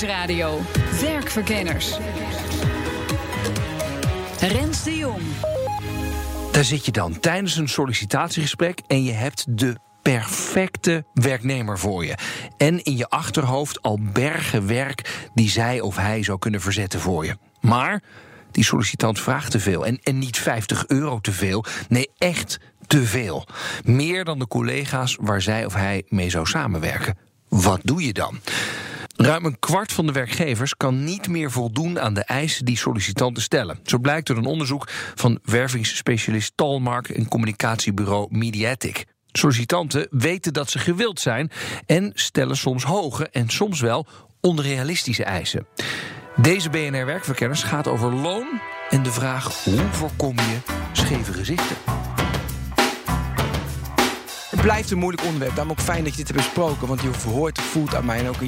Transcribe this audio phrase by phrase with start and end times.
[0.00, 0.60] Nieuwsradio.
[1.00, 1.96] Werkverkenners.
[4.40, 5.22] Rens de Jong.
[6.52, 12.14] Daar zit je dan tijdens een sollicitatiegesprek en je hebt de perfecte werknemer voor je.
[12.56, 17.24] En in je achterhoofd al bergen werk die zij of hij zou kunnen verzetten voor
[17.24, 17.36] je.
[17.60, 18.02] Maar
[18.50, 19.86] die sollicitant vraagt te veel.
[19.86, 21.64] En, en niet 50 euro te veel.
[21.88, 23.46] Nee, echt te veel.
[23.84, 27.18] Meer dan de collega's waar zij of hij mee zou samenwerken.
[27.48, 28.40] Wat doe je dan?
[29.16, 33.42] Ruim een kwart van de werkgevers kan niet meer voldoen aan de eisen die sollicitanten
[33.42, 33.78] stellen.
[33.82, 39.04] Zo blijkt uit een onderzoek van wervingsspecialist Talmark en communicatiebureau Mediatic.
[39.32, 41.50] Sollicitanten weten dat ze gewild zijn
[41.86, 44.06] en stellen soms hoge en soms wel
[44.40, 45.66] onrealistische eisen.
[46.36, 50.58] Deze BNR Werkverkenners gaat over loon en de vraag hoe voorkom je
[50.92, 51.76] scheve gezichten.
[54.50, 55.54] Het blijft een moeilijk onderwerp.
[55.54, 56.88] Daarom ook fijn dat je dit hebt besproken.
[56.88, 57.08] Want je
[57.46, 58.40] het voelt aan mij en ook...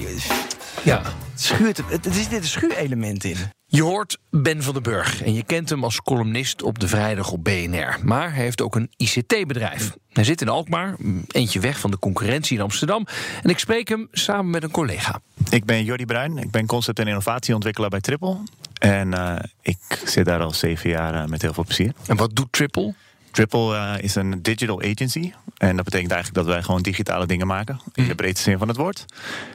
[0.84, 1.82] Ja, het schuurt.
[1.88, 3.36] Het, er zit een schuurelement in.
[3.66, 7.30] Je hoort Ben van den Burg en je kent hem als columnist op de vrijdag
[7.30, 7.98] op BNR.
[8.02, 9.96] Maar hij heeft ook een ICT-bedrijf.
[10.12, 10.96] Hij zit in Alkmaar,
[11.28, 13.06] eentje weg van de concurrentie in Amsterdam.
[13.42, 15.20] En ik spreek hem samen met een collega.
[15.50, 18.36] Ik ben Jordi Bruin, ik ben concept- en innovatieontwikkelaar bij Triple.
[18.78, 21.92] En uh, ik zit daar al zeven jaar uh, met heel veel plezier.
[22.06, 22.94] En wat doet Triple?
[23.30, 25.32] Triple uh, is een digital agency.
[25.56, 27.80] En dat betekent eigenlijk dat wij gewoon digitale dingen maken.
[27.94, 29.04] In de breedste zin van het woord.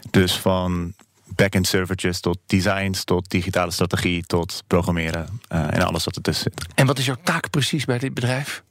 [0.09, 0.93] Dus van
[1.35, 6.67] back-end servertjes tot designs, tot digitale strategie, tot programmeren uh, en alles wat ertussen zit.
[6.75, 8.63] En wat is jouw taak precies bij dit bedrijf?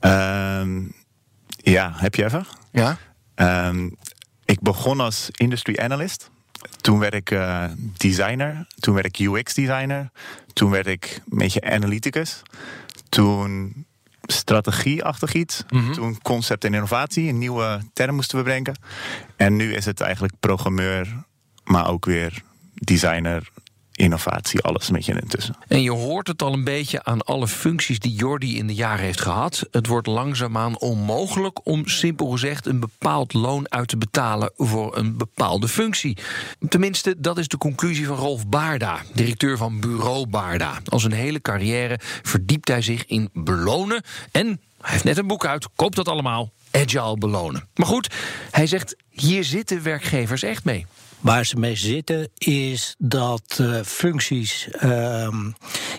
[0.00, 0.94] Um,
[1.48, 2.46] ja, heb je even?
[2.72, 2.98] Ja.
[3.68, 3.96] Um,
[4.44, 6.30] ik begon als industry analyst.
[6.80, 7.64] Toen werd ik uh,
[7.96, 8.66] designer.
[8.78, 10.10] Toen werd ik UX designer.
[10.52, 12.42] Toen werd ik een beetje analyticus.
[13.08, 13.74] Toen
[14.22, 15.64] strategieachtig iets.
[15.68, 15.92] Mm -hmm.
[15.92, 17.28] Toen concept en innovatie.
[17.28, 18.78] Een nieuwe term moesten we bedenken.
[19.36, 21.24] En nu is het eigenlijk programmeur,
[21.68, 22.42] maar ook weer
[22.74, 23.48] designer,
[23.94, 25.56] innovatie, alles een beetje intussen.
[25.68, 29.04] En je hoort het al een beetje aan alle functies die Jordi in de jaren
[29.04, 29.66] heeft gehad.
[29.70, 35.16] Het wordt langzaamaan onmogelijk om simpel gezegd een bepaald loon uit te betalen voor een
[35.16, 36.16] bepaalde functie.
[36.68, 40.78] Tenminste, dat is de conclusie van Rolf Baarda, directeur van Bureau Baarda.
[40.84, 44.46] Als een hele carrière verdiept hij zich in belonen en
[44.80, 46.52] hij heeft net een boek uit, koop dat allemaal.
[46.70, 47.68] Agile belonen.
[47.74, 48.14] Maar goed,
[48.50, 50.86] hij zegt: hier zitten werkgevers echt mee.
[51.20, 55.28] Waar ze mee zitten is dat uh, functies uh,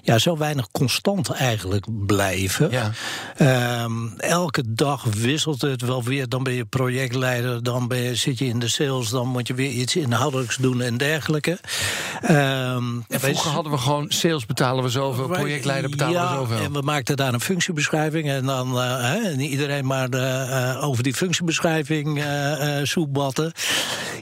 [0.02, 2.72] ja, zo weinig constant eigenlijk blijven.
[2.72, 2.92] Ja.
[3.38, 3.86] Uh,
[4.18, 6.30] elke dag wisselt het wel weer.
[6.30, 9.54] Dan ben je projectleider, dan ben je, zit je in de sales, dan moet je
[9.54, 11.60] weer iets inhoudelijks doen en dergelijke.
[12.22, 16.66] en vroeger hadden we gewoon sales betalen we zoveel, projectleider betalen ja, we zoveel.
[16.66, 21.14] En we maakten daar een functiebeschrijving en dan uh, en iedereen maar de, over die
[21.14, 22.24] functiebeschrijving
[22.84, 23.52] soepbatten.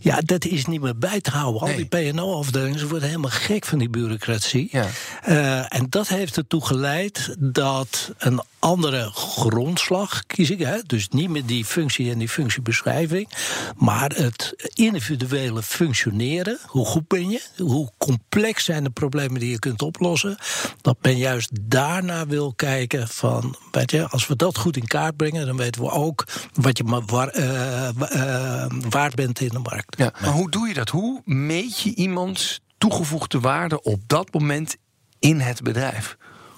[0.01, 1.61] Ja, dat is niet meer bij te houden.
[1.61, 1.75] Al nee.
[1.75, 4.67] die PNO-afdelingen, ze worden helemaal gek van die bureaucratie.
[4.71, 4.85] Ja.
[5.27, 10.59] Uh, en dat heeft ertoe geleid dat een andere grondslag kies ik.
[10.59, 10.77] Hè?
[10.85, 13.29] Dus niet meer die functie en die functiebeschrijving.
[13.75, 16.59] Maar het individuele functioneren.
[16.65, 17.41] Hoe goed ben je?
[17.57, 20.37] Hoe complex zijn de problemen die je kunt oplossen?
[20.81, 23.55] Dat men juist daarna wil kijken van...
[23.71, 25.45] Weet je, als we dat goed in kaart brengen...
[25.45, 29.97] dan weten we ook wat je maar waar, uh, uh, waard bent in de markt.
[29.97, 30.89] Maar hoe doe je dat?
[30.89, 34.75] Hoe meet je iemands toegevoegde waarde op dat moment
[35.19, 36.17] in het bedrijf?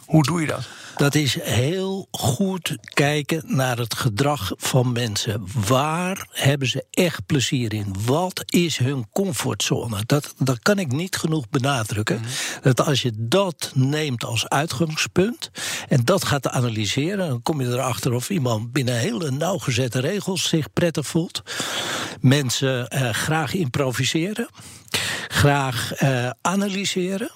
[0.09, 0.67] Hoe doe je dat?
[0.95, 5.47] Dat is heel goed kijken naar het gedrag van mensen.
[5.67, 7.95] Waar hebben ze echt plezier in?
[8.05, 10.03] Wat is hun comfortzone?
[10.05, 12.17] Dat, dat kan ik niet genoeg benadrukken.
[12.17, 12.61] Mm -hmm.
[12.61, 15.51] Dat als je dat neemt als uitgangspunt
[15.87, 20.73] en dat gaat analyseren, dan kom je erachter of iemand binnen hele nauwgezette regels zich
[20.73, 21.41] prettig voelt.
[22.21, 24.49] Mensen eh, graag improviseren
[25.39, 27.31] graag uh, analyseren.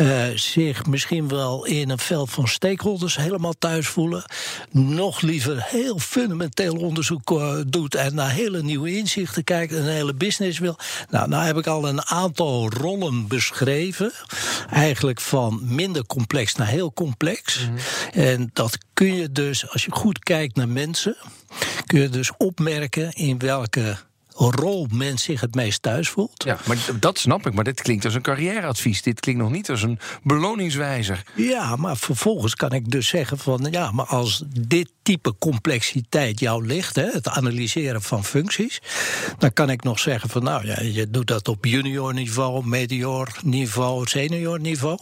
[0.00, 4.24] Uh, zich misschien wel in een veld van stakeholders helemaal thuis voelen.
[4.70, 9.88] Nog liever heel fundamenteel onderzoek uh, doet en naar hele nieuwe inzichten kijkt en een
[9.88, 10.78] hele business wil.
[11.10, 14.12] Nou, nou heb ik al een aantal rollen beschreven.
[14.70, 17.60] Eigenlijk van minder complex naar heel complex.
[17.60, 18.22] Mm -hmm.
[18.22, 21.16] En dat kun je dus, als je goed kijkt naar mensen,
[21.86, 23.96] kun je dus opmerken in welke
[24.38, 26.44] rol men zich het meest thuis voelt.
[26.44, 27.54] Ja, maar dat snap ik.
[27.54, 29.02] Maar dit klinkt als een carrièreadvies.
[29.02, 31.22] Dit klinkt nog niet als een beloningswijzer.
[31.34, 36.66] Ja, maar vervolgens kan ik dus zeggen van ja, maar als dit type complexiteit jou
[36.66, 38.80] ligt, hè, het analyseren van functies,
[39.38, 43.28] dan kan ik nog zeggen van nou ja, je doet dat op junior niveau, medior
[43.42, 44.98] niveau, senior niveau.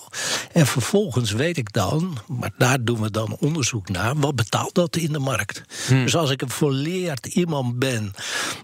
[0.53, 4.97] En vervolgens weet ik dan, maar daar doen we dan onderzoek naar, wat betaalt dat
[4.97, 5.63] in de markt?
[5.89, 8.13] Dus als ik een volleerd iemand ben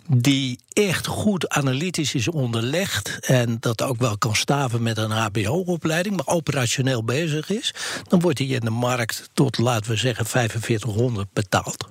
[0.09, 6.17] die echt goed analytisch is onderlegd en dat ook wel kan staven met een HBO-opleiding,
[6.17, 7.75] maar operationeel bezig is,
[8.09, 11.89] dan wordt hij in de markt tot, laten we zeggen, 4500 betaald.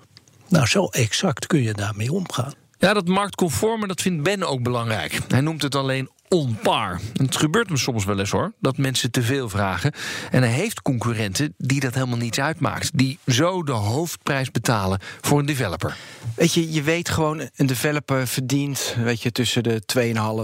[0.47, 2.53] Nou, zo exact kun je daarmee omgaan.
[2.77, 5.19] Ja, dat marktconforme, dat vindt Ben ook belangrijk.
[5.27, 6.99] Hij noemt het alleen on par.
[7.15, 9.93] En het gebeurt hem soms wel eens hoor, dat mensen te veel vragen.
[10.29, 12.97] En hij heeft concurrenten die dat helemaal niets uitmaakt.
[12.97, 15.97] Die zo de hoofdprijs betalen voor een developer.
[16.35, 19.81] Weet je, je weet gewoon, een developer verdient weet je, tussen de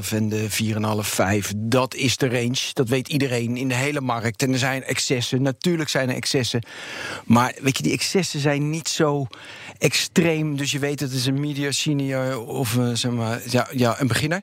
[0.03, 0.47] 2,5 en de
[1.03, 1.53] 4,5, 5.
[1.55, 2.59] Dat is de range.
[2.73, 4.41] Dat weet iedereen in de hele markt.
[4.43, 5.41] En er zijn excessen.
[5.41, 6.63] Natuurlijk zijn er excessen.
[7.25, 9.27] Maar weet je, die excessen zijn niet zo
[9.77, 10.57] extreem.
[10.57, 14.07] Dus je weet, het is een media senior of eh, zeg maar, ja, ja, een
[14.07, 14.41] beginner.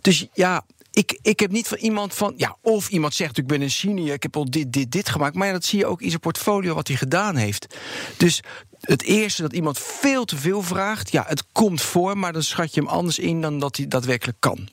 [0.00, 2.34] Dus ja, ik, ik heb niet van iemand van.
[2.36, 5.34] Ja, of iemand zegt: Ik ben een senior, ik heb al dit, dit, dit gemaakt.
[5.34, 7.76] Maar ja, dat zie je ook in zijn portfolio wat hij gedaan heeft.
[8.16, 8.40] Dus
[8.80, 12.74] het eerste dat iemand veel te veel vraagt, ja, het komt voor, maar dan schat
[12.74, 14.68] je hem anders in dan dat hij daadwerkelijk kan.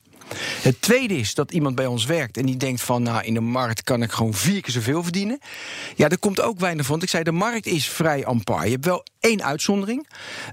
[0.61, 3.39] Het tweede is dat iemand bij ons werkt en die denkt van, nou, in de
[3.39, 5.39] markt kan ik gewoon vier keer zoveel verdienen.
[5.95, 7.01] Ja, er komt ook weinig van.
[7.01, 8.65] Ik zei, de markt is vrij ampar.
[8.65, 10.07] Je hebt wel één uitzondering.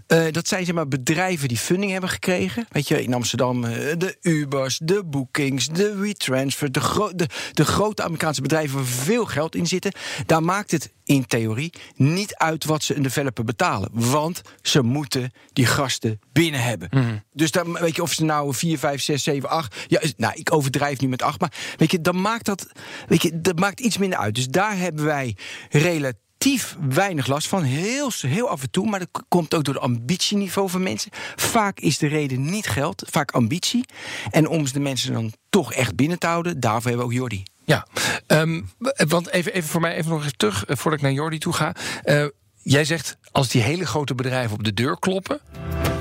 [0.06, 2.66] Eh, dat zijn zeg maar bedrijven die funding hebben gekregen.
[2.70, 8.02] Weet je, in Amsterdam eh, de Ubers, de Bookings, de WeTransfer, de, de, de grote
[8.02, 9.92] Amerikaanse bedrijven waar veel geld in zitten.
[10.26, 13.88] Daar maakt het in theorie niet uit wat ze een developer betalen.
[13.92, 16.88] Want ze moeten die gasten binnen hebben.
[16.90, 17.16] Mhm.
[17.32, 19.76] Dus dan weet je of ze nou 4, 5, 6, 7, 8.
[19.86, 21.40] Ja, nou, ik overdrijf nu met 8.
[21.40, 22.66] Maar weet je, dan maakt dat,
[23.08, 24.34] weet je, dat maakt iets minder uit.
[24.34, 25.36] Dus daar hebben wij
[25.70, 27.62] relatief weinig last van.
[27.62, 28.88] Heel, heel af en toe.
[28.88, 31.10] Maar dat komt ook door het ambitieniveau van mensen.
[31.36, 33.84] Vaak is de reden niet geld, vaak ambitie.
[34.30, 37.42] En om de mensen dan toch echt binnen te houden, daarvoor hebben we ook Jordi.
[37.66, 37.86] Ja,
[38.26, 38.62] ehm,
[39.08, 41.52] want even, even voor mij even nog eens terug, eh, voordat ik naar Jordi toe
[41.52, 41.72] ga.
[42.02, 42.24] Eh,
[42.62, 45.40] jij zegt, als die hele grote bedrijven op de deur kloppen...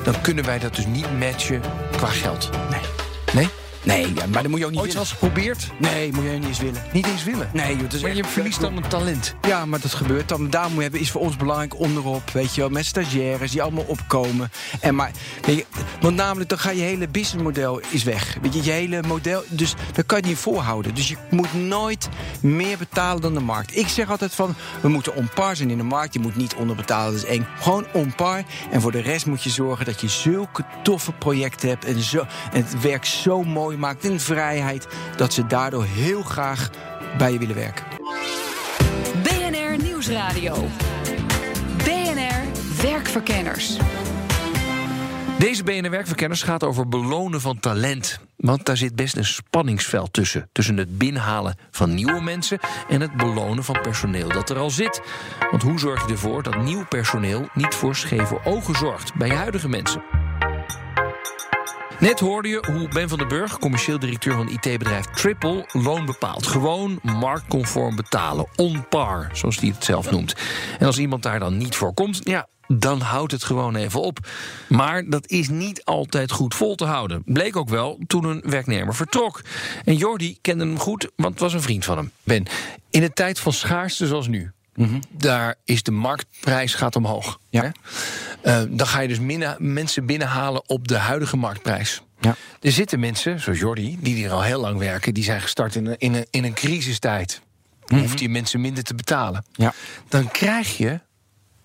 [0.03, 2.49] dan kunnen wij dat dus niet matchen qua geld.
[2.69, 2.81] Nee.
[3.33, 3.49] Nee?
[3.85, 5.07] Nee, ja, maar dan moet je ook niet Ooit willen.
[5.09, 5.71] eens geprobeerd?
[5.79, 6.81] Nee, moet je niet eens willen.
[6.93, 7.49] Niet eens willen.
[7.53, 9.35] Nee, joh, Maar je verliest dan een talent.
[9.47, 10.49] Ja, maar dat gebeurt dan.
[10.49, 12.29] Daar moet je hebben, is voor ons belangrijk onderop.
[12.29, 14.51] Weet je wel, met stagiaires die allemaal opkomen.
[14.79, 15.11] En maar,
[15.41, 15.65] weet je,
[16.01, 18.37] want namelijk dan ga je hele businessmodel is weg.
[18.41, 19.43] Weet je, je hele model.
[19.49, 20.95] Dus dat kan je niet voorhouden.
[20.95, 22.09] Dus je moet nooit
[22.41, 23.77] meer betalen dan de markt.
[23.77, 26.13] Ik zeg altijd van, we moeten on par zijn in de markt.
[26.13, 27.47] Je moet niet onderbetalen, dat is eng.
[27.59, 28.43] Gewoon on par.
[28.71, 31.85] En voor de rest moet je zorgen dat je zulke toffe projecten hebt.
[31.85, 34.05] En, zo, en het werk zo mooi maakt.
[34.05, 34.87] En vrijheid.
[35.15, 36.69] Dat ze daardoor heel graag
[37.17, 37.85] bij je willen werken.
[39.23, 40.67] BNR Nieuwsradio.
[41.77, 42.43] BNR
[42.81, 43.77] Werkverkenners.
[45.39, 48.19] Deze BNR Werkverkenners gaat over belonen van talent.
[48.35, 50.49] Want daar zit best een spanningsveld tussen.
[50.51, 55.01] Tussen het binnenhalen van nieuwe mensen en het belonen van personeel dat er al zit.
[55.51, 59.33] Want hoe zorg je ervoor dat nieuw personeel niet voor scheve ogen zorgt bij je
[59.33, 60.24] huidige mensen?
[61.99, 66.47] Net hoorde je hoe Ben van den Burg, commercieel directeur van IT-bedrijf Triple, loon bepaalt.
[66.47, 70.35] Gewoon marktconform betalen, on par, zoals hij het zelf noemt.
[70.79, 74.19] En als iemand daar dan niet voor komt, ja, dan houdt het gewoon even op.
[74.67, 77.21] Maar dat is niet altijd goed vol te houden.
[77.25, 79.41] Bleek ook wel toen een werknemer vertrok.
[79.83, 82.11] En Jordi kende hem goed, want het was een vriend van hem.
[82.23, 82.45] Ben,
[82.89, 84.51] in een tijd van schaarste zoals nu,
[85.09, 87.39] daar is de marktprijs gaat omhoog.
[87.49, 87.71] Ja.
[88.41, 92.01] Eh, dan ga je dus minnen- mensen binnenhalen op de huidige marktprijs.
[92.19, 92.35] Ja.
[92.61, 95.85] Er zitten mensen, zoals Jordi, die hier al heel lang werken, die zijn gestart in
[95.85, 97.41] een, in een, in een crisistijd.
[97.85, 99.45] Dan hoeft die mensen minder te betalen.
[99.53, 99.73] Ja.
[100.09, 100.99] Dan krijg je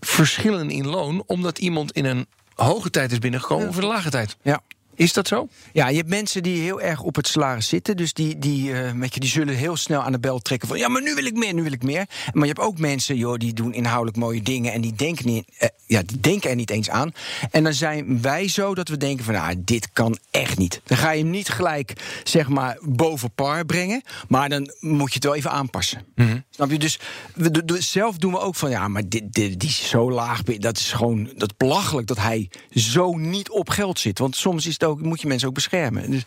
[0.00, 4.10] verschillen in loon, omdat iemand in een hoge tijd is binnengekomen of in een lage
[4.10, 4.36] tijd.
[4.42, 4.60] Ja.
[5.00, 5.48] Is dat zo?
[5.72, 7.96] Ja, je hebt mensen die heel erg op het salaris zitten.
[7.96, 10.78] Dus die, die, eh, weet je, die zullen heel snel aan de bel trekken van...
[10.78, 12.06] ja, maar nu wil ik meer, nu wil ik meer.
[12.32, 14.72] Maar je hebt ook mensen, joh, die doen inhoudelijk mooie dingen...
[14.72, 17.12] en die denken, niet, eh, ja, die denken er niet eens aan.
[17.50, 19.34] En dan zijn wij zo dat we denken van...
[19.34, 20.80] nou, dit kan echt niet.
[20.84, 21.92] Dan ga je hem niet gelijk,
[22.24, 24.02] zeg maar, boven par brengen...
[24.28, 26.04] maar dan moet je het wel even aanpassen.
[26.50, 26.78] Snap je?
[26.78, 26.98] Dus
[27.34, 28.70] we, zelf doen we ook van...
[28.70, 30.42] ja, maar dit, dit, die is zo laag.
[30.42, 34.18] Dat is gewoon dat belachelijk dat hij zo niet op geld zit.
[34.18, 36.10] Want soms is het ook, moet je mensen ook beschermen.
[36.10, 36.24] Dus,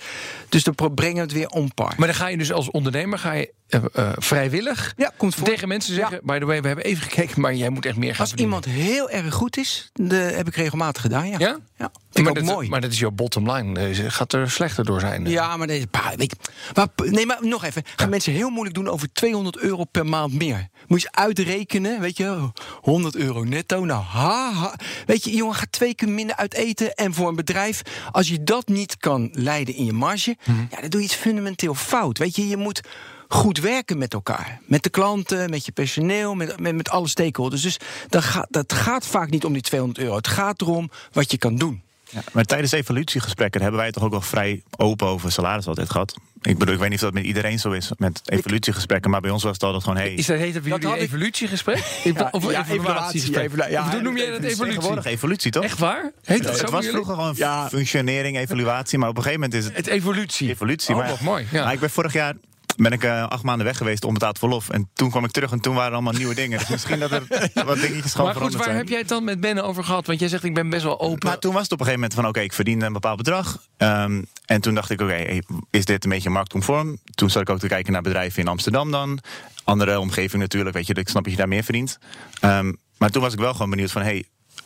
[0.50, 1.94] dus dan brengen we het weer on par.
[1.98, 5.48] Maar dan ga je dus als ondernemer ga je eh, eh, vrijwillig Ja, komt voor.
[5.48, 6.20] tegen mensen zeggen...
[6.24, 8.56] by the way, we hebben even gekeken, maar jij moet echt meer gaan Als verdienen.
[8.66, 11.28] iemand heel erg goed is, de heb ik regelmatig gedaan.
[11.30, 11.58] Ja, Ja?
[11.78, 11.92] ja.
[12.12, 12.70] Vind ik maar ook dat, mooi.
[12.70, 13.80] Maar dat is jouw bottom line.
[13.80, 15.26] Eh, gaat er slechter door zijn.
[15.30, 17.84] Ja, maar, deze, pa, weet je, maar, nee, maar nog even.
[17.96, 20.68] Gaan mensen heel moeilijk doen over 200 euro per maand meer?
[20.88, 22.50] Moet je uitrekenen, weet je,
[22.82, 23.86] 100 euro netto.
[23.86, 24.76] Nou, ha, ha.
[25.06, 26.94] Weet je, jongen, gaat twee keer minder uit eten.
[26.96, 30.36] En voor een bedrijf, als je dat niet kan leiden in je marge,
[30.72, 32.18] ja, dan doe je iets fundamenteel fout.
[32.18, 32.82] Weet je, je moet
[33.34, 34.60] goed werken met elkaar.
[34.66, 37.62] Met de klanten, met je personeel, met, met, met alle stakeholders.
[37.62, 37.78] Dus
[38.10, 40.16] dat gaat, dat gaat vaak niet om die 200 euro.
[40.16, 41.82] Het gaat erom wat je kan doen.
[42.10, 45.90] Ja, maar tijdens evolutiegesprekken hebben wij het toch ook wel vrij open over salaris altijd
[45.90, 46.14] gehad.
[46.42, 49.32] Ik bedoel, ik weet niet of dat met iedereen zo is met evolutiegesprekken, maar bij
[49.32, 51.12] ons was het altijd gewoon, hey, Is dat heet dat bij Dat jullie had ik-
[51.14, 51.78] evolutiegesprek?
[52.32, 53.44] of ja, evaluatiegesprek?
[53.46, 54.66] evaluatie, ja, Of hoe noem jij dat evolutie?
[54.66, 55.64] tegenwoordig evolutie toch?
[55.64, 56.12] Echt waar?
[56.24, 56.90] Heet dat het was jullie?
[56.90, 57.70] vroeger gewoon Ja.
[57.70, 60.50] functionering, evaluatie, maar op een gegeven moment is het Het evolutie.
[60.50, 60.94] evolutie.
[60.96, 61.48] Oh, maar, wat mooi.
[61.52, 61.64] Ja.
[61.64, 62.34] maar ik ben vorig jaar
[62.76, 64.70] ben ik eh, acht maanden weg geweest onbetaald verlof.
[64.70, 66.60] En toen kwam ik terug en toen waren er allemaal nieuwe dingen.
[66.60, 67.24] Dus misschien dat er
[67.66, 68.76] wat dingetjes gewoon maar goed, waar zijn.
[68.76, 70.08] heb jij het dan met Ben over gehad?
[70.08, 71.28] Want jij zegt, ik ben best wel open.
[71.28, 73.64] Maar toen was het op een gegeven moment van oké, ik verdiende een bepaald bedrag.
[73.78, 75.40] Ehm, en toen dacht ik, oké,
[75.70, 76.98] is dit een beetje marktconform?
[77.16, 79.20] Toen zat ik ook te kijken naar bedrijven in Amsterdam dan.
[79.64, 81.98] Andere omgeving natuurlijk, weet je, ik snap dat je daar meer verdient.
[82.40, 84.26] Ehm, maar toen was ik wel gewoon benieuwd van, hey,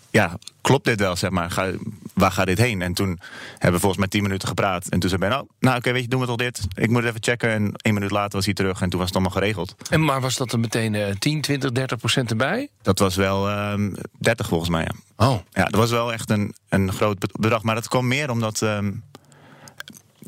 [0.10, 1.52] ja, klopt dit wel, zeg maar?
[1.52, 1.72] Ga,
[2.18, 2.82] waar gaat dit heen?
[2.82, 3.20] En toen
[3.52, 4.88] hebben we volgens mij tien minuten gepraat.
[4.88, 6.62] En toen zei Ben, oh, nou oké, weet je, doen we toch dit?
[6.74, 7.50] Ik moet het even checken.
[7.50, 9.76] En één minuut later was hij terug en toen was het allemaal geregeld.
[9.90, 12.70] En maar was dat er meteen eh 10, 20, 30 procent erbij?
[12.82, 15.26] Dat was wel ehm 30 volgens mij, ja.
[15.28, 15.38] Oh.
[15.52, 17.64] Ja, dat was wel echt een, een groot be- bedrag.
[17.64, 18.62] Maar dat kwam meer omdat.
[18.62, 18.92] ehm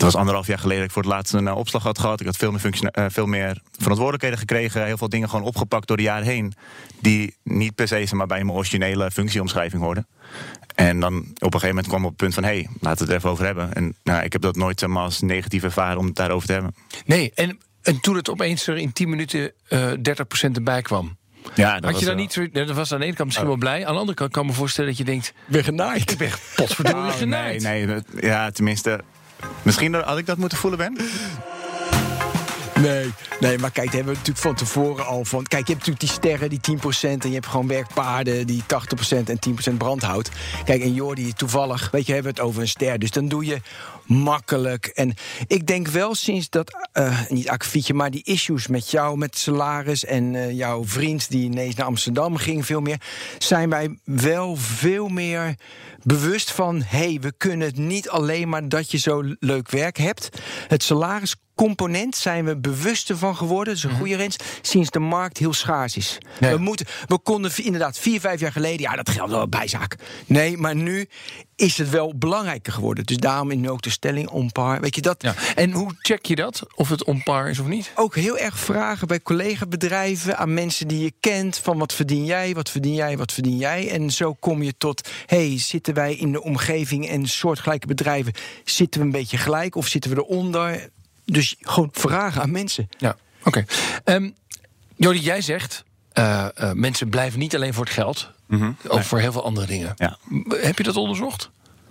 [0.04, 2.20] het was anderhalf jaar geleden dat ik voor het laatst een eh, opslag had gehad.
[2.20, 4.86] Ik had veel meer, eh, veel meer verantwoordelijkheden gekregen.
[4.86, 6.54] Heel veel dingen gewoon opgepakt door de jaren heen.
[7.02, 10.08] Die niet per se maar, bij mijn originele functieomschrijving hoorden.
[10.76, 12.44] En dan op een gegeven moment kwam op het punt van...
[12.44, 13.74] hé, hey, laten we het er even over hebben.
[13.74, 16.54] En nou, ik heb dat nooit zeg maar, als negatief ervaren om het daarover te
[16.54, 16.76] hebben.
[17.06, 21.18] Nee, en, en toen het opeens er in 10 minuten eh 30 procent erbij kwam.
[21.56, 22.54] Ja, dat Had was je dan wel- niet.
[22.54, 23.86] Dat was aan de ene kant misschien wel blij.
[23.86, 25.34] Aan de andere kant kan ik me voorstellen dat je denkt...
[25.46, 26.12] Weer genaaid.
[26.12, 27.62] Ik ben potverdorie Oh, genaaid.
[27.62, 29.00] nee, nee, dat- ja, tenminste...
[29.62, 30.98] Misschien had ik dat moeten voelen, Ben.
[32.82, 35.44] Nee, nee, maar kijk, hebben we natuurlijk van tevoren al van.
[35.44, 37.24] Kijk, je hebt natuurlijk die sterren, die 10%.
[37.24, 39.40] En je hebt gewoon werkpaarden, die 80% en
[39.74, 40.30] 10% brandhout.
[40.66, 43.00] Kijk, en Jordi, toevallig, weet je, hebben we het over een ster.
[43.00, 43.62] Dus dan doe je
[44.06, 44.86] makkelijk.
[44.86, 45.14] En
[45.48, 50.06] ik denk wel sinds dat, eh, niet akkefietje, maar die issues met jou, met salaris.
[50.06, 53.02] en eh, jouw vriend die ineens naar Amsterdam ging, veel meer.
[53.38, 55.56] zijn wij wel veel meer
[56.04, 56.82] bewust van.
[56.82, 60.30] hé, hey, we kunnen het niet alleen maar dat je zo leuk werk hebt.
[60.68, 63.74] Het salaris component zijn we bewuster van geworden.
[63.74, 64.36] Dat is een goede rens.
[64.62, 66.18] Sinds de markt heel schaars is.
[66.40, 68.82] We, moeten, we konden inderdaad vier, vijf jaar geleden.
[68.82, 69.96] Ja, dat geldt wel bijzaak.
[70.26, 71.08] Nee, maar nu
[71.56, 73.06] is het wel belangrijker geworden.
[73.06, 74.82] Dus daarom is nu ook de stelling on par.
[74.82, 75.24] Weet je dat?
[75.24, 75.34] Ja.
[75.56, 76.64] En hoe check je dat?
[76.76, 77.92] Of het on par is of niet?
[77.96, 82.54] Ook heel erg vragen bij collega-bedrijven aan mensen die je kent: van wat verdien jij,
[82.54, 83.90] wat verdien jij, wat verdien jij.
[83.90, 89.00] En zo kom je tot: hey, zitten wij in de omgeving en soortgelijke bedrijven, zitten
[89.00, 90.90] we een beetje gelijk of zitten we eronder?
[91.32, 92.90] Dus gewoon vragen aan mensen.
[92.98, 93.66] Ja, oké.
[94.04, 94.30] Ehm
[94.96, 95.84] Jordi, jij zegt...
[96.12, 98.32] eh, eh, mensen blijven niet alleen voor het geld.
[98.88, 99.94] Ook voor heel veel andere dingen.
[99.96, 100.18] Ja.
[100.48, 101.50] Heb je dat onderzocht?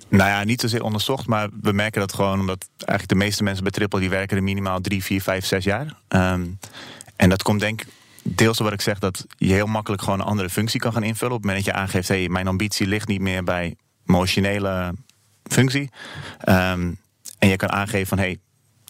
[0.08, 3.62] Nou ja, niet zozeer onderzocht, maar we merken dat gewoon omdat eigenlijk de meeste mensen
[3.62, 5.94] bij Triple die werken er minimaal drie, vier, vijf, zes jaar.
[6.08, 6.46] Ehm,
[7.16, 7.86] en dat komt denk ik
[8.22, 11.02] deels door wat ik zeg dat je heel makkelijk gewoon een andere functie kan gaan
[11.02, 11.34] invullen.
[11.34, 13.76] Op het moment dat je aangeeft, hey, mijn ambitie ligt niet meer bij
[14.06, 14.94] originele
[15.42, 15.90] functie.
[16.38, 16.92] Ehm,
[17.38, 18.38] en je kan aangeven van hey,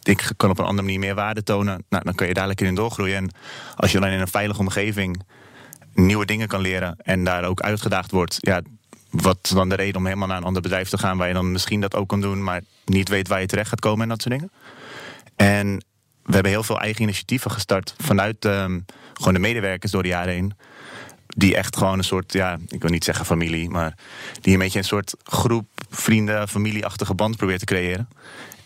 [0.08, 1.84] ik kan op een andere manier meer waarde tonen.
[1.88, 3.16] Nou, dan kun je daar lekker in doorgroeien.
[3.16, 3.30] En
[3.76, 5.22] als je dan in een veilige omgeving
[5.94, 8.60] nieuwe dingen kan leren en daar ook uitgedaagd wordt, ja,
[9.10, 11.52] wat dan de reden om helemaal naar een ander bedrijf te gaan waar je dan
[11.52, 14.22] misschien dat ook kan doen, maar niet weet waar je terecht gaat komen en dat
[14.22, 14.52] soort dingen.
[15.36, 15.84] En
[16.22, 18.80] we hebben heel veel eigen initiatieven gestart vanuit ehm,
[19.14, 20.52] gewoon de medewerkers door de jaren heen.
[21.26, 23.94] Die echt gewoon een soort, ja, ik wil niet zeggen familie, maar
[24.40, 28.08] die een beetje een soort groep vrienden, familieachtige band probeert te creëren.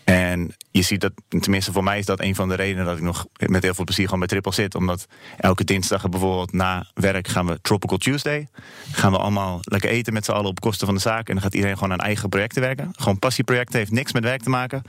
[0.03, 3.03] En je ziet dat, tenminste voor mij is dat een van de redenen dat ik
[3.03, 4.75] nog met heel veel plezier gewoon bij Triple zit.
[4.75, 5.07] Omdat
[5.37, 8.47] elke dinsdag bijvoorbeeld na werk gaan we Tropical Tuesday.
[8.91, 11.27] Gaan we allemaal lekker eten met z'n allen op kosten van de zaak.
[11.27, 12.89] En dan gaat iedereen gewoon aan eigen projecten werken.
[12.91, 14.81] Gewoon passieprojecten, heeft niks met werk te maken.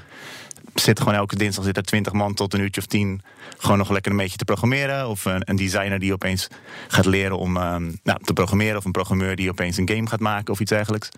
[0.75, 3.23] Zit gewoon elke dinsdag zit er twintig man tot een uurtje of tien.
[3.59, 5.09] Gewoon nog lekker een beetje te programmeren.
[5.09, 6.49] Of een, een designer die opeens
[6.89, 8.77] gaat leren om ehm, nou, te programmeren.
[8.77, 11.09] Of een programmeur die opeens een game gaat maken of iets dergelijks.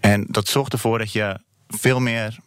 [0.00, 2.38] En dat zorgt ervoor dat je veel meer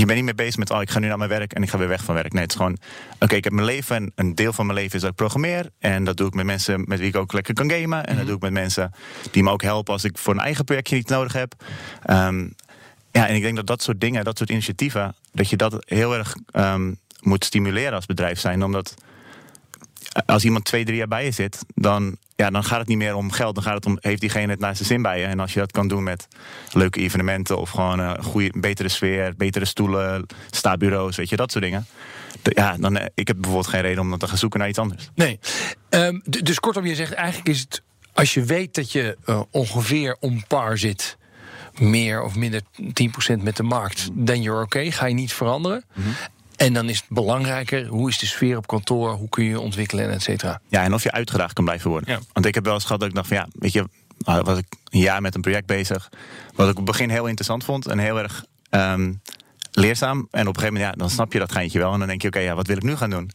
[0.00, 1.70] je bent niet meer bezig met, oh, ik ga nu naar mijn werk en ik
[1.70, 2.32] ga weer weg van werk.
[2.32, 2.76] Nee, het is gewoon,
[3.20, 5.70] oké, ik heb mijn leven en een deel van mijn leven is dat ik programmeer.
[5.78, 8.06] En dat doe ik met mensen met wie ik ook lekker kan gamen.
[8.06, 8.92] En dat doe ik met mensen
[9.30, 11.54] die me ook helpen als ik voor een eigen projectje niet nodig heb.
[12.02, 12.48] Ehm,
[13.10, 16.14] ja, en ik denk dat dat soort dingen, dat soort initiatieven, dat je dat heel
[16.14, 18.64] erg ehm, moet stimuleren als bedrijf zijn.
[18.64, 18.94] Omdat
[20.26, 23.14] als iemand twee, drie jaar bij je zit, dan, ja, dan gaat het niet meer
[23.14, 23.54] om geld.
[23.54, 25.24] Dan gaat het om, heeft diegene het naar zijn zin bij je?
[25.26, 26.28] En als je dat kan doen met
[26.72, 31.64] leuke evenementen of gewoon een goede, betere sfeer, betere stoelen, staatbureaus, weet je, dat soort
[31.64, 31.86] dingen.
[32.42, 34.68] De- Ja, dan, eh, ik heb bijvoorbeeld geen reden om dan te gaan zoeken naar
[34.68, 35.10] iets anders.
[35.14, 35.38] Nee.
[36.30, 37.82] D- dus kortom, je zegt eigenlijk is het.
[38.12, 41.16] Als je weet dat je eh, ongeveer on par zit.
[41.78, 42.60] meer of minder
[42.92, 44.08] 10% met de markt.
[44.12, 45.84] dan you're oké, ga je niet veranderen.
[46.56, 49.12] En dan is het belangrijker hoe is de sfeer op kantoor.
[49.12, 50.60] hoe kun je je ontwikkelen en et cetera.
[50.68, 52.12] Ja, en of je uitgedaagd kan blijven worden.
[52.12, 52.20] Ja.
[52.32, 54.58] Want ik heb wel eens gehad dat ik dacht van ja, weet je, nou, was
[54.58, 56.10] ik een jaar met een project bezig.
[56.54, 59.12] Wat ik op het begin heel interessant vond en heel erg ehm,
[59.72, 60.28] leerzaam.
[60.30, 61.92] En op een gegeven moment, ja, dan snap je dat geintje wel.
[61.92, 63.30] En dan denk je, oké, ja, wat wil ik nu gaan doen?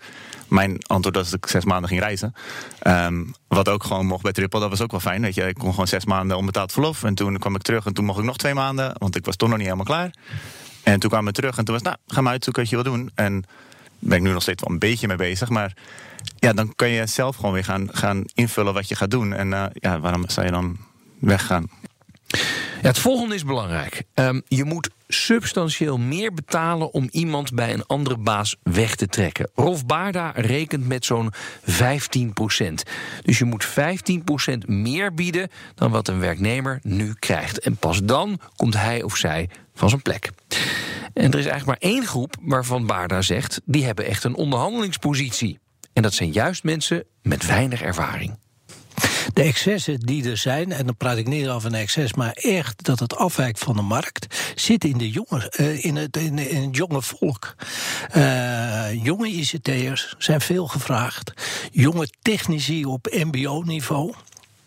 [0.48, 2.34] Mijn antwoord was dat ik zes maanden ging reizen.
[2.80, 5.22] Ehm, wat ook gewoon mocht bij Triple, dat was ook wel fijn.
[5.22, 7.04] Weet je, ik kon gewoon zes maanden onbetaald verlof.
[7.04, 9.36] En toen kwam ik terug en toen mocht ik nog twee maanden, want ik was
[9.36, 10.12] toch nog niet helemaal klaar.
[10.84, 12.94] En toen kwamen we terug en toen was, nou, ga maar uitzoeken wat je wil
[12.94, 13.12] doen.
[13.16, 13.44] En
[14.00, 15.50] ben ik nu nog steeds wel een beetje mee bezig.
[15.50, 15.74] Maar
[16.36, 19.34] ja, dan kan je zelf gewoon weer gaan, gaan invullen wat je gaat doen.
[19.34, 20.78] En eh, ja, waarom zou je dan
[21.20, 21.70] weggaan?
[22.82, 24.04] Ja, het volgende is belangrijk.
[24.14, 29.50] Ehm, je moet substantieel meer betalen om iemand bij een andere baas weg te trekken.
[29.56, 31.32] Rolf Baarda rekent met zo'n
[31.64, 32.84] 15%
[33.22, 37.60] Dus je moet 15% meer bieden dan wat een werknemer nu krijgt.
[37.60, 40.30] En pas dan komt hij of zij van zijn plek.
[41.14, 43.62] En er is eigenlijk maar één groep waarvan Baarda zegt...
[43.66, 45.60] die hebben echt een onderhandelingspositie.
[45.94, 48.38] En dat zijn juist mensen met weinig ervaring.
[49.34, 52.84] De excessen die er zijn, en dan praat ik niet over een excess, maar echt
[52.84, 56.76] dat het afwijkt van de markt, zit in, de jonge, eh, in, het, in, het
[56.76, 57.56] jonge volk.
[58.12, 61.34] Eh, jonge ICT'ers zijn veel gevraagd.
[61.72, 64.14] Jonge technici op MBO-niveau.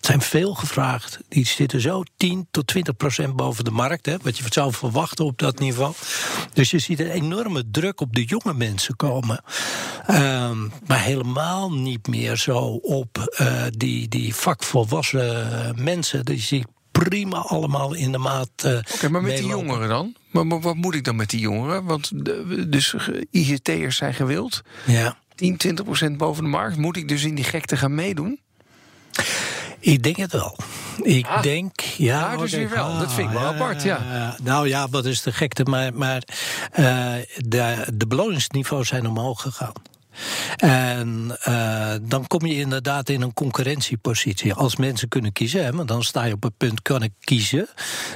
[0.04, 1.18] Zijn veel gevraagd.
[1.28, 4.06] Die zitten zo 10 tot 20 procent boven de markt.
[4.06, 5.94] Hè, wat je zou verwachten op dat niveau.
[6.52, 9.42] Dus je ziet een enorme druk op de jonge mensen komen.
[10.06, 16.24] Ehm, maar helemaal niet meer zo op eh, die, die vakvolwassen mensen.
[16.24, 18.50] Die zie ik prima allemaal in de maat.
[18.56, 20.14] eh, Oké, maar met die jongeren dan?
[20.30, 21.84] Maar, maar wat moet ik dan met die jongeren?
[21.84, 22.94] Want de, dus
[23.30, 24.62] ICT'ers zijn gewild.
[24.86, 25.18] Ja.
[25.34, 26.76] 10, 20 procent boven de markt.
[26.76, 28.40] Moet ik dus in die gekte gaan meedoen?
[29.84, 30.56] Ik denk het wel.
[31.02, 32.20] Ik Ah, denk, ja.
[32.28, 32.98] daar dus weer wel.
[32.98, 33.98] Dat vind ik wel apart, ja.
[34.12, 34.36] ja.
[34.42, 35.64] Nou ja, wat is de gekte?
[35.64, 36.22] Maar, maar
[36.72, 39.72] eh, de, de beloningsniveaus zijn omhoog gegaan.
[40.56, 44.54] En eh, dan kom je inderdaad in een concurrentiepositie.
[44.54, 47.68] Als mensen kunnen kiezen, hè, want dan sta je op het punt: kan ik kiezen?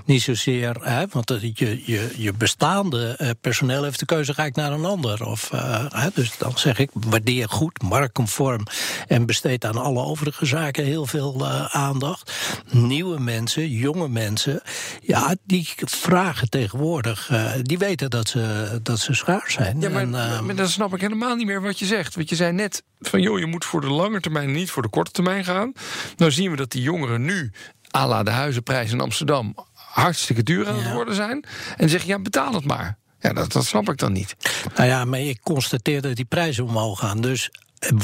[0.05, 4.45] Niet zozeer, hè, want het- je, je, je bestaande eh, personeel heeft de keuze: ga
[4.45, 5.27] ik naar een ander?
[5.27, 8.63] Of, eh, hè, dus dan zeg ik: waardeer goed, marktconform
[9.07, 12.33] en besteed aan alle overige zaken heel veel eh, aandacht.
[12.71, 14.61] Nieuwe mensen, jonge mensen,
[15.03, 19.81] ja, die vragen tegenwoordig, eh, die weten dat ze, dat ze schaars zijn.
[19.81, 22.15] Ja, maar, En, eh, maar dan snap ik helemaal niet meer wat je zegt.
[22.15, 24.89] Want je zei net van, joh, je moet voor de lange termijn, niet voor de
[24.89, 25.73] korte termijn gaan.
[26.17, 27.53] Nou zien we dat die jongeren nu,
[27.97, 31.45] à la de huizenprijs in Amsterdam, hartstikke duur aan het worden zijn.
[31.77, 32.97] En zeg je, ja, betaal het maar.
[33.21, 34.37] Ja, dat, dat snap ik dan niet.
[34.77, 37.21] Nou ja, maar ik constateer dat die prijzen omhoog gaan.
[37.21, 37.51] Dus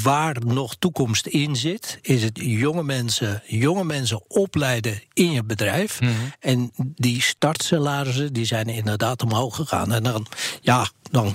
[0.03, 5.99] waar nog toekomst in zit, is het jonge mensen, jonge mensen opleiden in je bedrijf.
[6.40, 9.92] En die startsalarissen, die zijn inderdaad omhoog gegaan.
[9.92, 10.27] En dan,
[10.61, 11.35] ja, dan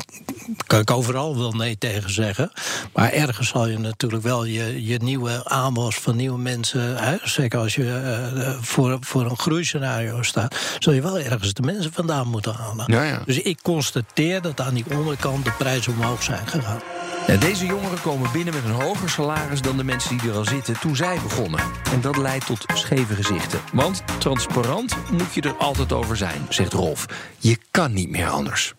[0.68, 2.52] kan ik overal wel nee tegen zeggen.
[2.94, 7.60] Maar ergens zal je natuurlijk wel je, je nieuwe aanwas van nieuwe mensen, hè, zeker
[7.60, 12.28] als je eh, voor, voor een groeiscenario staat, zul je wel ergens de mensen vandaan
[12.28, 12.86] moeten halen.
[12.88, 13.22] Ja, ja.
[13.26, 16.80] Dus ik constateer dat aan die onderkant de prijzen omhoog zijn gegaan.
[17.28, 20.46] Ja, deze jongeren komen binnen met een hoger salaris dan de mensen die er al
[20.46, 21.60] zitten toen zij begonnen.
[21.92, 23.60] En dat leidt tot scheve gezichten.
[23.74, 27.06] Want transparant moet je er altijd over zijn, zegt Rolf.
[27.38, 28.74] Je kan niet meer anders.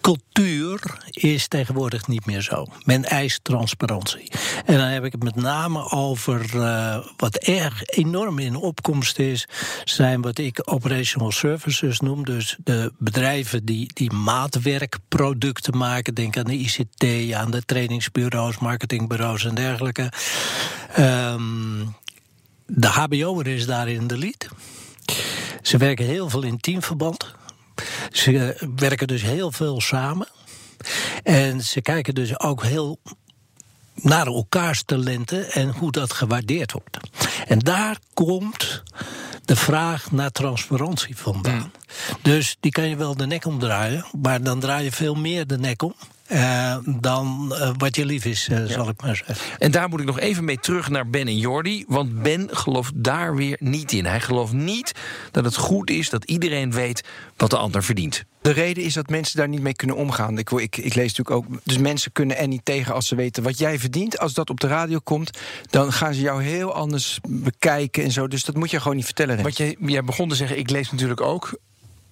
[0.00, 2.66] Cultuur is tegenwoordig niet meer zo.
[2.84, 4.30] Men eist transparantie.
[4.64, 9.48] En dan heb ik het met name over eh, wat erg enorm in opkomst is,
[9.84, 12.24] zijn wat ik operational services noem.
[12.24, 16.14] Dus de bedrijven die, die maatwerkproducten maken.
[16.14, 20.12] Denk aan de ICT, aan de trainingsbureaus, marketingbureaus en dergelijke.
[20.94, 21.84] Ehm,
[22.66, 24.48] de HBO'er is daarin de lead.
[25.62, 27.38] Ze werken heel veel in teamverband.
[28.12, 30.28] Ze werken dus heel veel samen.
[31.22, 32.98] En ze kijken dus ook heel
[33.94, 36.98] naar elkaars talenten en hoe dat gewaardeerd wordt.
[37.46, 38.82] En daar komt
[39.44, 41.72] de vraag naar transparantie vandaan.
[42.22, 45.58] Dus die kan je wel de nek omdraaien, maar dan draai je veel meer de
[45.58, 45.94] nek om.
[46.30, 49.36] Eh, dan eh, wat je lief is, eh, zal ik maar zeggen.
[49.58, 51.84] En daar moet ik nog even mee terug naar Ben en Jordi.
[51.88, 54.04] Want Ben gelooft daar weer niet in.
[54.04, 54.92] Hij gelooft niet
[55.30, 57.04] dat het goed is dat iedereen weet
[57.36, 58.24] wat de ander verdient.
[58.40, 60.38] De reden is dat mensen daar niet mee kunnen omgaan.
[60.38, 61.60] Ik, ik, ik lees natuurlijk ook.
[61.64, 64.18] Dus mensen kunnen er niet tegen als ze weten wat jij verdient.
[64.18, 65.38] Als dat op de radio komt,
[65.70, 68.28] dan gaan ze jou heel anders bekijken en zo.
[68.28, 69.42] Dus dat moet je gewoon niet vertellen.
[69.42, 71.58] Wat jij, jij begon te zeggen, ik lees natuurlijk ook.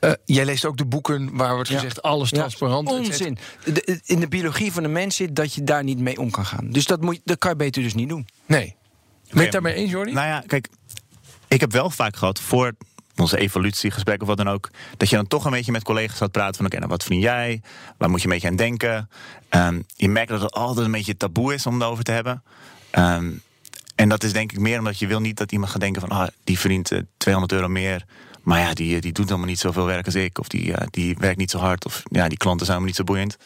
[0.00, 1.74] Eh, jij leest ook de boeken waar wordt Ja.
[1.74, 2.88] gezegd alles Ja, transparant.
[2.88, 3.06] cetera.
[3.08, 3.38] Onzin.
[3.64, 6.46] De- in de biologie van de mens zit dat je daar niet mee om kan
[6.46, 6.70] gaan.
[6.70, 8.26] Dus dat, moet, je- dat kan je beter dus niet doen.
[8.46, 8.76] Nee.
[9.28, 10.12] Ben je het daarmee eens, Jordi?
[10.12, 10.68] Nou ja, kijk,
[11.48, 12.72] ik heb wel vaak gehad voor
[13.16, 16.30] onze evolutiegesprek of wat dan ook, dat je dan toch een beetje met collega's gaat
[16.32, 17.62] praten van, oké, nou, wat vind jij?
[17.98, 19.08] Waar moet je een beetje aan denken?
[19.48, 22.42] Ehm, je merkt dat het altijd een beetje taboe is om het over te hebben.
[22.90, 23.30] Ehm,
[23.98, 26.10] en dat is denk ik meer omdat je wil niet dat iemand gaat denken van,
[26.10, 28.04] ah, die verdient eh, 200 euro meer.
[28.42, 30.38] Maar ja, die, die doet helemaal niet zoveel werk als ik.
[30.38, 31.84] Of die, eh, die werkt niet zo hard.
[31.86, 33.36] Of ja, die klanten zijn helemaal niet zo boeiend.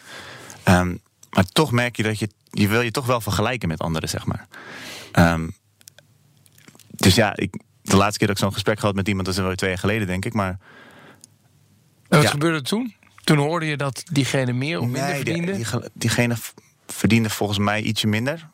[0.63, 0.97] Ehm,
[1.31, 4.27] maar toch merk je dat je, je wil je toch wel vergelijken met anderen, zeg
[4.27, 4.47] maar.
[5.13, 5.49] Ehm,
[6.91, 9.41] dus ja, ik, de laatste keer dat ik zo'n gesprek gehad met iemand, dat is
[9.43, 10.33] wel twee jaar geleden, denk ik.
[10.33, 10.59] Maar
[12.09, 12.31] En wat Ja.
[12.31, 12.95] gebeurde er toen?
[13.25, 15.53] Toen hoorde je dat diegene meer of minder nee, verdiende?
[15.53, 16.37] die ge- diegene
[16.87, 18.49] verdiende volgens mij ietsje minder.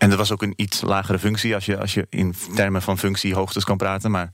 [0.00, 2.98] En dat was ook een iets lagere functie, als je, als je in termen van
[2.98, 4.10] functiehoogtes kan praten.
[4.10, 4.30] Maar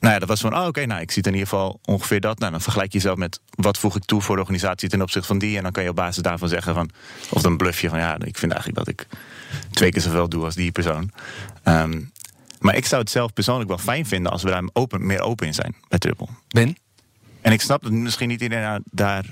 [0.00, 2.38] nou ja, dat was van, oh, oké, nou, ik zie in ieder geval ongeveer dat.
[2.38, 5.26] Nou, dan vergelijk je jezelf met wat voeg ik toe voor de organisatie ten opzichte
[5.26, 5.56] van die.
[5.56, 6.90] En dan kan je op basis daarvan zeggen van,
[7.30, 9.06] of dan bluff je van, ja, ik vind eigenlijk dat ik
[9.70, 11.10] twee keer zoveel doe als die persoon.
[11.62, 12.00] Ehm,
[12.60, 15.46] maar ik zou het zelf persoonlijk wel fijn vinden als we daar open, meer open
[15.46, 16.28] in zijn bij Triple.
[16.48, 16.76] Ben?
[17.40, 19.24] En ik snap dat misschien niet iedereen daar- daar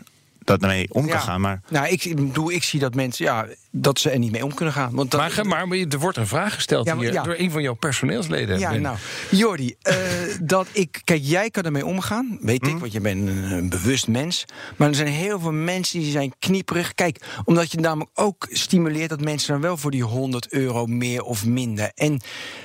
[0.50, 1.18] dat mee om kan Ja.
[1.18, 4.44] gaan, maar Nou, ik bedoel, ik zie dat mensen, ja, dat ze er niet mee
[4.44, 4.94] om kunnen gaan.
[4.94, 7.22] Want dat, Maar, maar er wordt een vraag gesteld Ja, maar- hier ja.
[7.22, 8.58] door een van jouw personeelsleden.
[8.58, 8.82] Ja, Ben.
[8.82, 8.96] nou,
[9.30, 9.96] Jordi, eh,
[10.40, 14.08] dat ik, kijk, jij kan ermee omgaan, weet ik, want je bent een, een bewust
[14.08, 14.44] mens.
[14.76, 16.94] Maar er zijn heel veel mensen die zijn knieperig.
[16.94, 21.22] Kijk, omdat je namelijk ook stimuleert dat mensen dan wel voor die 100 euro meer
[21.22, 21.90] of minder.
[21.94, 22.20] En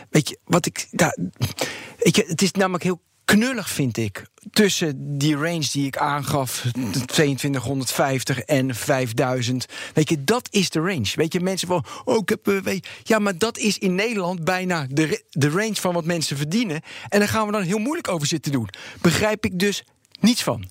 [0.09, 1.17] weet je, wat ik, daar,
[1.99, 4.23] weet je, het is namelijk heel knullig, vind ik.
[4.51, 6.65] Tussen die range die ik aangaf,
[7.05, 9.65] 2250 en 5000.
[9.93, 11.11] Weet je, dat is de range.
[11.15, 12.47] Weet je, mensen van, oh, ik heb.
[12.47, 16.37] eh, weet ja, maar dat is in Nederland bijna de, de range van wat mensen
[16.37, 16.81] verdienen.
[17.09, 18.69] En daar gaan we dan heel moeilijk over zitten doen.
[19.01, 19.83] Begrijp ik dus
[20.19, 20.69] niets van.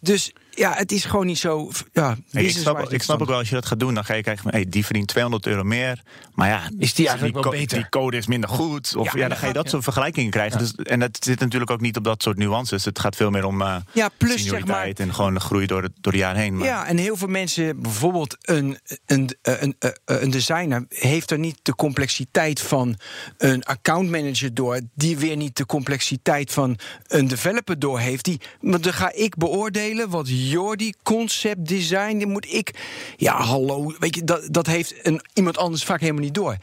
[0.00, 1.70] Dus ja, het is gewoon niet zo.
[1.92, 4.22] Ja, ik, snap, ik snap ook wel als je dat gaat doen, dan ga je
[4.22, 6.02] kijken van hey, die verdient 200 euro meer.
[6.34, 7.78] Maar ja, Is die eigenlijk wel beter?
[7.78, 8.96] Die code is minder goed.
[8.96, 10.58] Of Ja, ja, dan ga je dat soort vergelijkingen krijgen.
[10.58, 12.84] Dus, en het zit natuurlijk ook niet op dat soort nuances.
[12.84, 15.66] Het gaat veel meer om eh Ja, plus zeg senioriteit maar- en gewoon de groei
[15.66, 16.56] door, het door de jaren heen.
[16.56, 21.38] Maar, Ja, en heel veel mensen, bijvoorbeeld een, een, een, een, een designer, heeft er
[21.38, 22.96] niet de complexiteit van
[23.38, 28.24] een accountmanager door, die weer niet de complexiteit van een developer door heeft.
[28.24, 32.70] Die, maar dan ga ik beoordelen wat Jordi concept design, die moet ik.
[33.16, 36.56] Ja, hallo, weet je, dat, dat heeft een, iemand anders vaak helemaal niet door.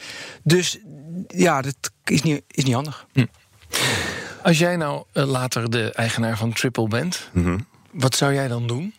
[0.43, 0.77] Dus
[1.27, 3.07] ja, dat is niet, is niet handig.
[4.43, 7.57] Als jij nou eh, later de eigenaar van Triple bent, Mhm.
[7.91, 8.93] wat zou jij dan doen?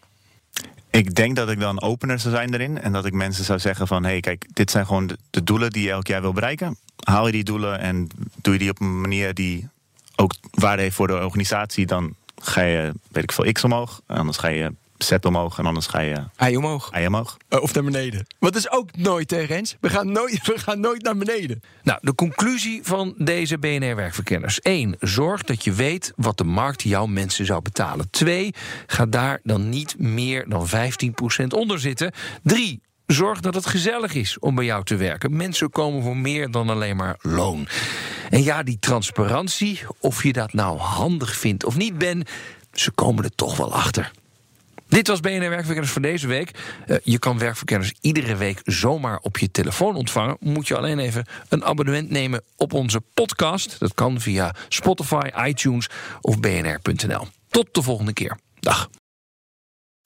[0.90, 2.80] Ik denk dat ik dan opener zou zijn erin.
[2.80, 4.04] En dat ik mensen zou zeggen van...
[4.04, 6.76] hé, hey, kijk, dit zijn gewoon de, de doelen die je elk jaar wil bereiken.
[7.04, 8.08] Haal je die doelen en
[8.40, 9.68] doe je die op een manier die
[10.16, 11.86] ook waarde heeft voor de organisatie...
[11.86, 14.00] dan ga je, weet ik veel, x omhoog.
[14.06, 15.58] En anders ga je z omhoog.
[15.58, 16.90] En anders ga je Hij omhoog.
[17.00, 17.36] y omhoog.
[17.48, 18.26] Eh, of naar beneden.
[18.38, 19.76] Wat is ook nooit, hè, Rens?
[19.80, 21.62] We gaan nooit, we gaan nooit naar beneden.
[21.82, 24.60] Nou, de conclusie van deze BNR-werkverkenners.
[24.60, 24.96] 1.
[25.00, 28.10] Zorg dat je weet wat de markt jouw mensen zou betalen.
[28.10, 28.54] 2.
[28.86, 32.12] Ga daar dan niet meer dan 15% onder zitten.
[32.42, 32.80] 3.
[33.06, 35.36] Zorg dat het gezellig is om bij jou te werken.
[35.36, 37.68] Mensen komen voor meer dan alleen maar loon.
[38.32, 42.24] En ja, die transparantie, of je dat nou handig vindt of niet, Ben,
[42.72, 44.10] ze komen er toch wel achter.
[44.88, 46.50] Dit was BNR Werkverkenners voor deze week.
[46.86, 50.36] Eh, je kan Werkverkenners iedere week zomaar op je telefoon ontvangen.
[50.40, 53.78] Moet je alleen even een abonnement nemen op onze podcast.
[53.78, 55.88] Dat kan via Spotify, iTunes
[56.20, 57.26] of bnr.nl.
[57.48, 58.38] Tot de volgende keer.
[58.60, 58.88] Dag.